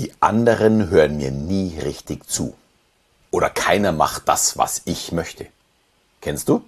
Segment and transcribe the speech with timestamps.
[0.00, 2.54] Die anderen hören mir nie richtig zu.
[3.30, 5.44] Oder keiner macht das, was ich möchte.
[6.22, 6.64] Kennst du?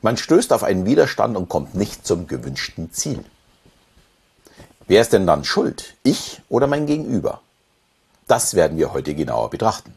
[0.00, 3.24] Man stößt auf einen Widerstand und kommt nicht zum gewünschten Ziel.
[4.88, 5.94] Wer ist denn dann schuld?
[6.02, 7.42] Ich oder mein Gegenüber?
[8.26, 9.94] Das werden wir heute genauer betrachten.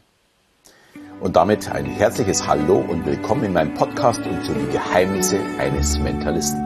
[1.18, 5.98] Und damit ein herzliches Hallo und willkommen in meinem Podcast und zu die Geheimnisse eines
[5.98, 6.60] Mentalisten.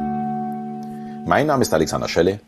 [1.25, 2.41] Mein Name ist Alexander Schelle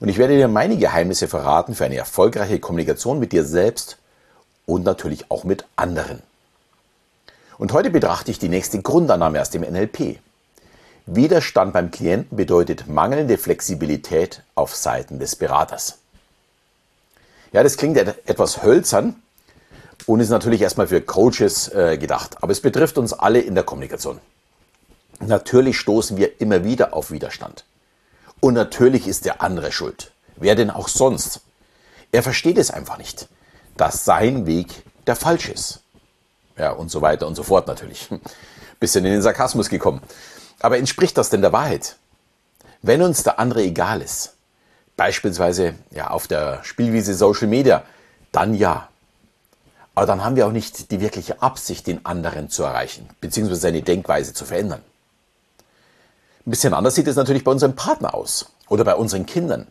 [0.00, 3.98] und ich werde dir meine Geheimnisse verraten für eine erfolgreiche Kommunikation mit dir selbst
[4.66, 6.22] und natürlich auch mit anderen.
[7.58, 10.18] Und heute betrachte ich die nächste Grundannahme aus dem NLP.
[11.04, 15.98] Widerstand beim Klienten bedeutet mangelnde Flexibilität auf Seiten des Beraters.
[17.52, 19.16] Ja, das klingt etwas hölzern
[20.06, 23.64] und ist natürlich erstmal für Coaches äh, gedacht, aber es betrifft uns alle in der
[23.64, 24.18] Kommunikation.
[25.18, 27.64] Natürlich stoßen wir immer wieder auf Widerstand.
[28.40, 30.12] Und natürlich ist der andere schuld.
[30.36, 31.40] Wer denn auch sonst?
[32.12, 33.28] Er versteht es einfach nicht,
[33.76, 35.80] dass sein Weg der falsche ist.
[36.56, 38.08] Ja, und so weiter und so fort natürlich.
[38.80, 40.02] Bisschen in den Sarkasmus gekommen.
[40.60, 41.96] Aber entspricht das denn der Wahrheit?
[42.82, 44.34] Wenn uns der andere egal ist,
[44.96, 47.84] beispielsweise ja, auf der Spielwiese Social Media,
[48.32, 48.88] dann ja.
[49.94, 53.82] Aber dann haben wir auch nicht die wirkliche Absicht, den anderen zu erreichen, beziehungsweise seine
[53.82, 54.82] Denkweise zu verändern.
[56.46, 59.66] Ein bisschen anders sieht es natürlich bei unserem Partner aus oder bei unseren Kindern.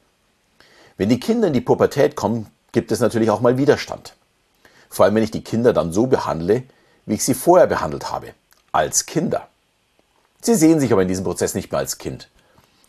[0.97, 4.15] Wenn die Kinder in die Pubertät kommen, gibt es natürlich auch mal Widerstand.
[4.89, 6.63] Vor allem, wenn ich die Kinder dann so behandle,
[7.05, 8.33] wie ich sie vorher behandelt habe,
[8.71, 9.47] als Kinder.
[10.41, 12.29] Sie sehen sich aber in diesem Prozess nicht mehr als Kind.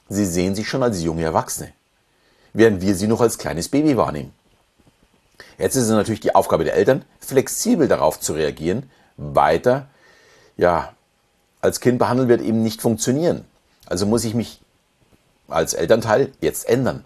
[0.08, 1.72] Sie sehen sich schon als junge Erwachsene,
[2.52, 4.32] während wir sie noch als kleines Baby wahrnehmen.
[5.58, 8.90] Jetzt ist es natürlich die Aufgabe der Eltern, flexibel darauf zu reagieren.
[9.16, 9.88] Weiter,
[10.56, 10.92] ja,
[11.60, 13.44] als Kind behandelt wird eben nicht funktionieren.
[13.90, 14.60] Also muss ich mich
[15.48, 17.04] als Elternteil jetzt ändern.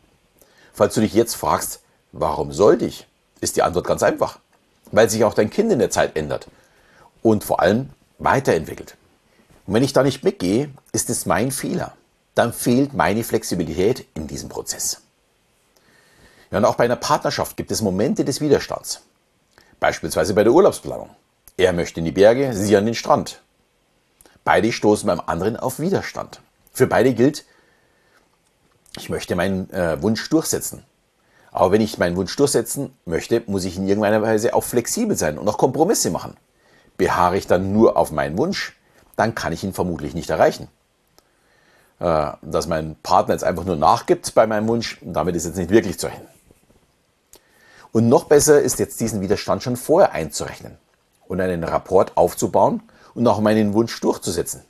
[0.72, 1.80] Falls du dich jetzt fragst,
[2.12, 3.08] warum sollte ich,
[3.40, 4.38] ist die Antwort ganz einfach.
[4.92, 6.46] Weil sich auch dein Kind in der Zeit ändert
[7.22, 8.96] und vor allem weiterentwickelt.
[9.66, 11.95] Und wenn ich da nicht mitgehe, ist es mein Fehler.
[12.34, 15.01] Dann fehlt meine Flexibilität in diesem Prozess.
[16.51, 19.01] Ja, und auch bei einer Partnerschaft gibt es Momente des Widerstands.
[19.80, 21.11] Beispielsweise bei der Urlaubsplanung.
[21.56, 23.40] Er möchte in die Berge, sie an den Strand.
[24.45, 26.40] Beide stoßen beim anderen auf Widerstand.
[26.74, 27.45] Für beide gilt,
[28.96, 30.85] ich möchte meinen äh, Wunsch durchsetzen.
[31.52, 35.39] Aber wenn ich meinen Wunsch durchsetzen möchte, muss ich in irgendeiner Weise auch flexibel sein
[35.39, 36.36] und auch Kompromisse machen.
[36.96, 38.77] Beharre ich dann nur auf meinen Wunsch,
[39.14, 40.67] dann kann ich ihn vermutlich nicht erreichen.
[42.01, 45.70] Äh, dass mein Partner jetzt einfach nur nachgibt bei meinem Wunsch, damit ist jetzt nicht
[45.70, 46.27] wirklich zu rechnen.
[47.92, 50.77] Und noch besser ist jetzt diesen Widerstand schon vorher einzurechnen
[51.29, 52.83] und einen Rapport aufzubauen
[53.14, 54.63] und auch meinen Wunsch durchzusetzen.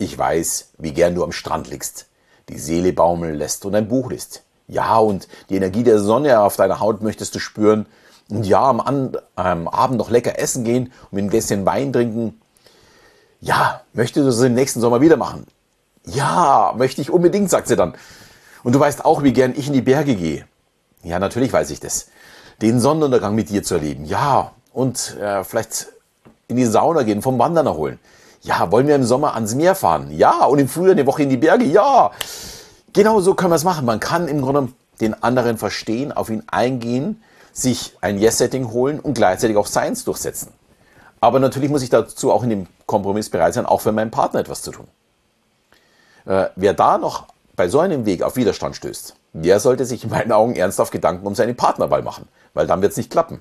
[0.00, 2.06] Ich weiß, wie gern du am Strand liegst,
[2.48, 4.44] die Seele baumeln lässt und ein Buch liest.
[4.66, 7.84] Ja, und die Energie der Sonne auf deiner Haut möchtest du spüren.
[8.30, 11.92] Und ja, am, An am Abend noch lecker essen gehen und mit ein Gläschen Wein
[11.92, 12.40] trinken.
[13.42, 15.46] Ja, möchtest du das im nächsten Sommer wieder machen?
[16.06, 17.92] Ja, möchte ich unbedingt, sagt sie dann.
[18.62, 20.46] Und du weißt auch, wie gern ich in die Berge gehe.
[21.02, 22.08] Ja, natürlich weiß ich das.
[22.62, 24.06] Den Sonnenuntergang mit dir zu erleben.
[24.06, 25.88] Ja, und äh, vielleicht
[26.48, 27.98] in die Sauna gehen, vom Wandern erholen.
[28.42, 30.10] Ja, wollen wir im Sommer ans Meer fahren?
[30.10, 31.64] Ja, und im Frühjahr eine Woche in die Berge?
[31.64, 32.10] Ja.
[32.92, 33.84] Genau so können wir es machen.
[33.84, 39.14] Man kann im Grunde den anderen verstehen, auf ihn eingehen, sich ein Yes-Setting holen und
[39.14, 40.52] gleichzeitig auch Science durchsetzen.
[41.20, 44.40] Aber natürlich muss ich dazu auch in dem Kompromiss bereit sein, auch für meinen Partner
[44.40, 44.88] etwas zu tun.
[46.24, 47.26] Äh, wer da noch
[47.56, 51.26] bei so einem Weg auf Widerstand stößt, der sollte sich in meinen Augen ernsthaft Gedanken
[51.26, 53.40] um seine Partnerwahl machen, weil dann wird es nicht klappen.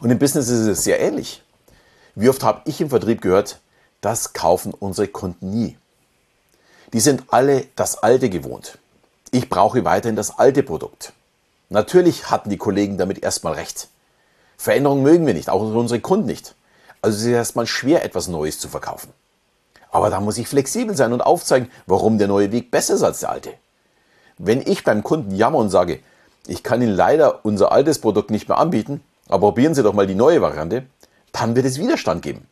[0.00, 1.42] Und im Business ist es sehr ähnlich.
[2.14, 3.60] Wie oft habe ich im Vertrieb gehört,
[4.00, 5.76] das kaufen unsere Kunden nie.
[6.92, 8.78] Die sind alle das Alte gewohnt.
[9.30, 11.12] Ich brauche weiterhin das alte Produkt.
[11.68, 13.88] Natürlich hatten die Kollegen damit erstmal recht.
[14.56, 16.54] Veränderungen mögen wir nicht, auch unsere Kunden nicht.
[17.00, 19.12] Also es ist erstmal schwer, etwas Neues zu verkaufen.
[19.90, 23.20] Aber da muss ich flexibel sein und aufzeigen, warum der neue Weg besser ist als
[23.20, 23.52] der alte.
[24.38, 26.00] Wenn ich beim Kunden jammer und sage,
[26.46, 30.06] ich kann Ihnen leider unser altes Produkt nicht mehr anbieten, aber probieren Sie doch mal
[30.06, 30.86] die neue Variante,
[31.32, 32.46] dann wird es Widerstand geben.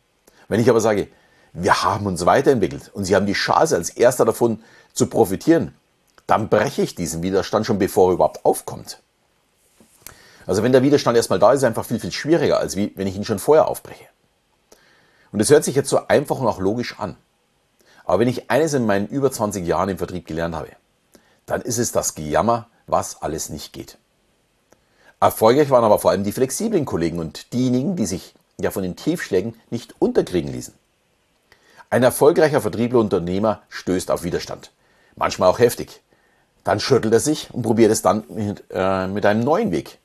[0.47, 1.07] Wenn ich aber sage,
[1.53, 4.61] wir haben uns weiterentwickelt und Sie haben die Chance, als erster davon
[4.93, 5.73] zu profitieren,
[6.27, 8.99] dann breche ich diesen Widerstand schon bevor er überhaupt aufkommt.
[10.45, 12.91] Also wenn der Widerstand erstmal da ist, ist er einfach viel, viel schwieriger, als wie
[12.95, 14.05] wenn ich ihn schon vorher aufbreche.
[15.31, 17.15] Und es hört sich jetzt so einfach und auch logisch an.
[18.03, 20.69] Aber wenn ich eines in meinen über 20 Jahren im Vertrieb gelernt habe,
[21.45, 23.97] dann ist es das Gejammer, was alles nicht geht.
[25.19, 28.95] Erfolgreich waren aber vor allem die flexiblen Kollegen und diejenigen, die sich ja von den
[28.95, 30.73] Tiefschlägen nicht unterkriegen ließen.
[31.89, 34.71] Ein erfolgreicher Vertriebler Unternehmer stößt auf Widerstand.
[35.15, 36.01] Manchmal auch heftig.
[36.63, 39.97] Dann schüttelt er sich und probiert es dann mit, äh, mit einem neuen Weg.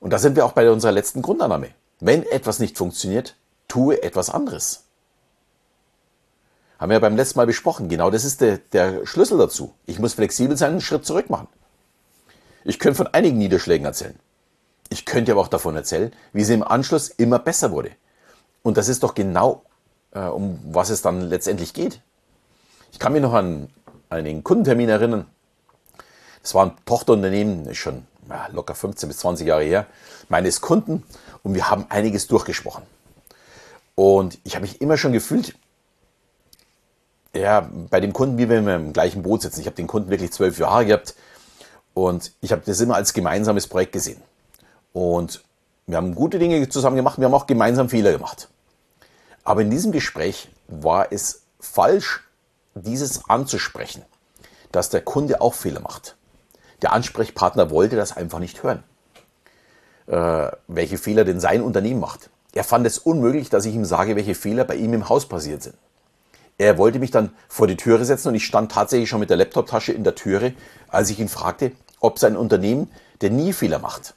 [0.00, 1.70] Und da sind wir auch bei unserer letzten Grundannahme.
[2.00, 3.36] Wenn etwas nicht funktioniert,
[3.68, 4.84] tue etwas anderes.
[6.78, 7.88] Haben wir ja beim letzten Mal besprochen.
[7.88, 9.74] Genau das ist der, der Schlüssel dazu.
[9.86, 11.48] Ich muss flexibel sein und einen Schritt zurück machen.
[12.64, 14.18] Ich könnte von einigen Niederschlägen erzählen.
[14.88, 17.90] Ich könnte aber auch davon erzählen, wie sie im Anschluss immer besser wurde.
[18.62, 19.65] Und das ist doch genau,
[20.16, 22.00] äh, um was es dann letztendlich geht.
[22.92, 23.68] Ich kann mich noch an
[24.08, 25.26] einen Kundentermin erinnern.
[26.42, 29.86] Das war ein Tochterunternehmen, ist schon ja, locker 15 bis 20 Jahre her,
[30.28, 31.02] meines Kunden.
[31.42, 32.84] Und wir haben einiges durchgesprochen.
[33.94, 35.54] Und ich habe mich immer schon gefühlt,
[37.34, 39.60] ja, bei dem Kunden, wie wenn wir im gleichen Boot sitzen.
[39.60, 41.14] Ich habe den Kunden wirklich zwölf Jahre gehabt
[41.92, 44.22] und ich habe das immer als gemeinsames Projekt gesehen.
[44.92, 45.42] Und
[45.86, 48.48] wir haben gute Dinge zusammen gemacht, wir haben auch gemeinsam Fehler gemacht.
[49.46, 52.24] Aber in diesem Gespräch war es falsch,
[52.74, 54.02] dieses anzusprechen,
[54.72, 56.16] dass der Kunde auch Fehler macht.
[56.82, 58.82] Der Ansprechpartner wollte das einfach nicht hören,
[60.08, 62.28] äh, welche Fehler denn sein Unternehmen macht.
[62.54, 65.62] Er fand es unmöglich, dass ich ihm sage, welche Fehler bei ihm im Haus passiert
[65.62, 65.76] sind.
[66.58, 69.36] Er wollte mich dann vor die Türe setzen und ich stand tatsächlich schon mit der
[69.36, 70.54] Laptoptasche in der Türe,
[70.88, 71.70] als ich ihn fragte,
[72.00, 72.90] ob sein Unternehmen
[73.22, 74.14] denn nie Fehler macht.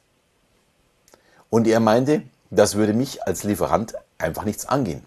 [1.51, 5.05] Und er meinte, das würde mich als Lieferant einfach nichts angehen.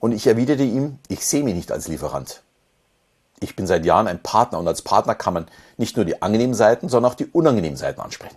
[0.00, 2.42] Und ich erwiderte ihm, ich sehe mich nicht als Lieferant.
[3.40, 5.46] Ich bin seit Jahren ein Partner und als Partner kann man
[5.76, 8.36] nicht nur die angenehmen Seiten, sondern auch die unangenehmen Seiten ansprechen.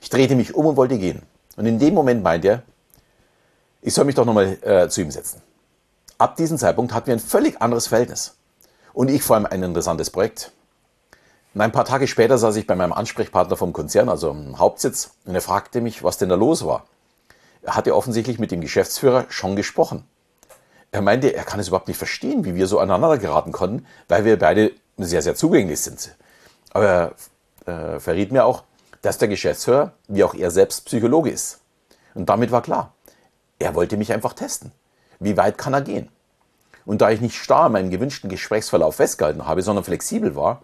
[0.00, 1.22] Ich drehte mich um und wollte gehen.
[1.56, 2.62] Und in dem Moment meinte er,
[3.82, 5.42] ich soll mich doch nochmal äh, zu ihm setzen.
[6.18, 8.36] Ab diesem Zeitpunkt hatten wir ein völlig anderes Verhältnis.
[8.92, 10.52] Und ich vor allem ein interessantes Projekt.
[11.54, 15.10] Und ein paar Tage später saß ich bei meinem Ansprechpartner vom Konzern, also im Hauptsitz,
[15.24, 16.84] und er fragte mich, was denn da los war.
[17.62, 20.04] Er hatte offensichtlich mit dem Geschäftsführer schon gesprochen.
[20.92, 24.24] Er meinte, er kann es überhaupt nicht verstehen, wie wir so aneinander geraten konnten, weil
[24.24, 26.16] wir beide sehr, sehr zugänglich sind.
[26.72, 27.14] Aber
[27.66, 28.64] er äh, verriet mir auch,
[29.02, 31.60] dass der Geschäftsführer, wie auch er selbst, Psychologe ist.
[32.14, 32.94] Und damit war klar,
[33.58, 34.72] er wollte mich einfach testen.
[35.20, 36.08] Wie weit kann er gehen?
[36.84, 40.62] Und da ich nicht starr meinen gewünschten Gesprächsverlauf festgehalten habe, sondern flexibel war,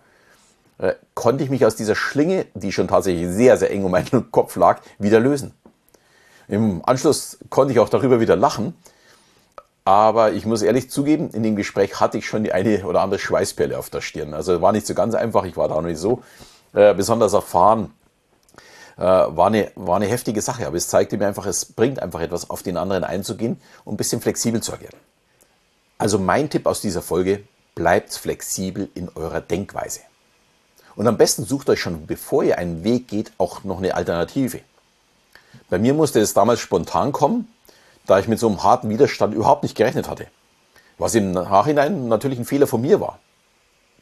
[0.78, 4.30] äh, konnte ich mich aus dieser Schlinge, die schon tatsächlich sehr, sehr eng um meinen
[4.32, 5.54] Kopf lag, wieder lösen.
[6.48, 8.74] Im Anschluss konnte ich auch darüber wieder lachen,
[9.86, 13.20] aber ich muss ehrlich zugeben, in dem Gespräch hatte ich schon die eine oder andere
[13.20, 14.34] Schweißperle auf der Stirn.
[14.34, 16.24] Also war nicht so ganz einfach, ich war da noch nicht so
[16.74, 17.94] äh, besonders erfahren.
[18.96, 22.20] Äh, war, eine, war eine heftige Sache, aber es zeigte mir einfach, es bringt einfach
[22.20, 24.96] etwas, auf den anderen einzugehen und ein bisschen flexibel zu agieren.
[25.98, 27.44] Also mein Tipp aus dieser Folge,
[27.76, 30.00] bleibt flexibel in eurer Denkweise.
[30.96, 34.62] Und am besten sucht euch schon, bevor ihr einen Weg geht, auch noch eine Alternative.
[35.70, 37.46] Bei mir musste es damals spontan kommen,
[38.06, 40.26] da ich mit so einem harten Widerstand überhaupt nicht gerechnet hatte.
[40.98, 43.18] Was im Nachhinein natürlich ein Fehler von mir war.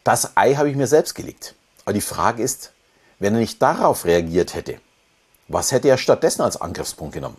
[0.05, 1.55] Das Ei habe ich mir selbst gelegt.
[1.85, 2.73] Aber die Frage ist,
[3.19, 4.79] wenn er nicht darauf reagiert hätte,
[5.49, 7.37] was hätte er stattdessen als Angriffspunkt genommen?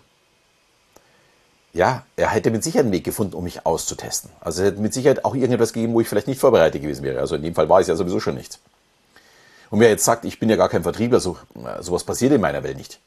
[1.74, 4.32] Ja, er hätte mit Sicherheit einen Weg gefunden, um mich auszutesten.
[4.40, 7.20] Also es hätte mit Sicherheit auch irgendetwas gegeben, wo ich vielleicht nicht vorbereitet gewesen wäre.
[7.20, 8.60] Also in dem Fall war ich ja sowieso schon nicht.
[9.70, 11.38] Und wer jetzt sagt, ich bin ja gar kein Vertriebler, so,
[11.82, 13.00] sowas passiert in meiner Welt nicht,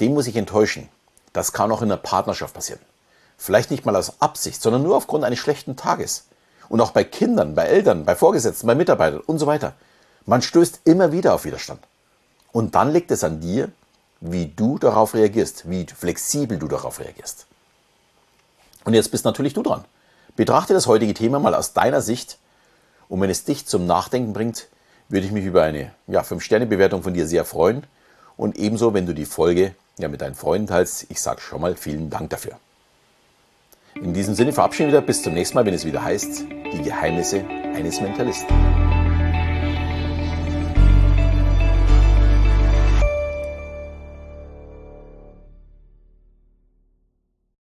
[0.00, 0.88] dem muss ich enttäuschen.
[1.38, 2.80] Das kann auch in einer Partnerschaft passieren.
[3.36, 6.24] Vielleicht nicht mal aus Absicht, sondern nur aufgrund eines schlechten Tages.
[6.68, 9.74] Und auch bei Kindern, bei Eltern, bei Vorgesetzten, bei Mitarbeitern und so weiter.
[10.26, 11.78] Man stößt immer wieder auf Widerstand.
[12.50, 13.70] Und dann liegt es an dir,
[14.20, 17.46] wie du darauf reagierst, wie flexibel du darauf reagierst.
[18.84, 19.84] Und jetzt bist natürlich du dran.
[20.34, 22.38] Betrachte das heutige Thema mal aus deiner Sicht
[23.08, 24.66] und wenn es dich zum Nachdenken bringt,
[25.08, 27.86] würde ich mich über eine ja, 5-Sterne-Bewertung von dir sehr freuen
[28.38, 31.06] und ebenso, wenn du die Folge ja, mit deinen Freunden teilst.
[31.10, 32.52] Ich sage schon mal vielen Dank dafür.
[33.94, 36.82] In diesem Sinne verabschieden wir wieder bis zum nächsten Mal, wenn es wieder heißt, die
[36.82, 38.87] Geheimnisse eines Mentalisten.